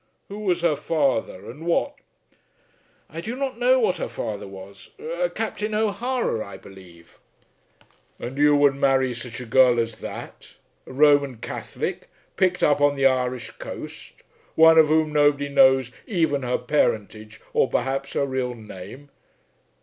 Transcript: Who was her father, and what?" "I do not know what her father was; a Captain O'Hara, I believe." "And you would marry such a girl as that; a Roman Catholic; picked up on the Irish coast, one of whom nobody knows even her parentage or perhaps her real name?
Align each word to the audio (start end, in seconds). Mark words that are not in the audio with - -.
Who 0.29 0.39
was 0.39 0.61
her 0.61 0.75
father, 0.75 1.47
and 1.47 1.63
what?" 1.67 1.93
"I 3.07 3.21
do 3.21 3.35
not 3.35 3.59
know 3.59 3.79
what 3.79 3.97
her 3.97 4.07
father 4.07 4.47
was; 4.47 4.89
a 4.97 5.29
Captain 5.29 5.75
O'Hara, 5.75 6.43
I 6.43 6.57
believe." 6.57 7.19
"And 8.17 8.35
you 8.39 8.55
would 8.55 8.73
marry 8.73 9.13
such 9.13 9.39
a 9.39 9.45
girl 9.45 9.79
as 9.79 9.97
that; 9.97 10.55
a 10.87 10.91
Roman 10.91 11.37
Catholic; 11.37 12.09
picked 12.35 12.63
up 12.63 12.81
on 12.81 12.95
the 12.95 13.05
Irish 13.05 13.51
coast, 13.51 14.13
one 14.55 14.79
of 14.79 14.87
whom 14.87 15.13
nobody 15.13 15.49
knows 15.49 15.91
even 16.07 16.41
her 16.41 16.57
parentage 16.57 17.39
or 17.53 17.69
perhaps 17.69 18.13
her 18.13 18.25
real 18.25 18.55
name? 18.55 19.11